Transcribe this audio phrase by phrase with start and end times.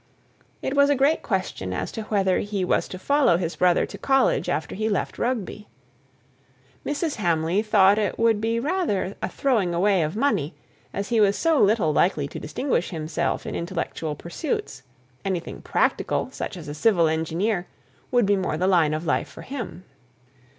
[0.63, 3.99] It was a great question as to whether he was to follow his brother to
[3.99, 5.67] college after he left Rugby.
[6.83, 7.17] Mrs.
[7.17, 10.55] Hamley thought it would be rather a throwing away of money,
[10.91, 14.81] as he was so little likely to distinguish himself in intellectual pursuits;
[15.23, 17.67] anything practical such as a civil engineer
[18.09, 19.83] would be more the kind of life for him.